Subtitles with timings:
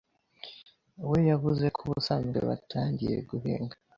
[1.09, 3.75] we yavuze ko ubusanzwe batangiye guhinga